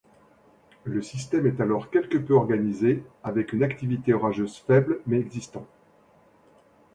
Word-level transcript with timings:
Le 0.83 1.03
système 1.03 1.45
est 1.45 1.61
alors 1.61 1.91
quelque 1.91 2.17
peu 2.17 2.33
organisé, 2.33 3.03
avec 3.23 3.53
une 3.53 3.61
activité 3.61 4.15
orageuse 4.15 4.57
faible 4.57 4.99
mais 5.05 5.19
existant. 5.19 5.67